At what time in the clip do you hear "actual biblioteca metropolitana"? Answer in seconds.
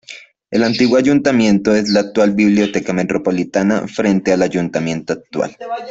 1.99-3.87